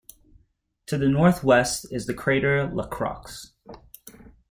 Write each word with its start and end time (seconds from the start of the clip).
To 0.87 0.97
the 0.97 1.07
northwest 1.07 1.85
is 1.91 2.07
the 2.07 2.15
crater 2.15 2.67
Lacroix. 2.73 3.51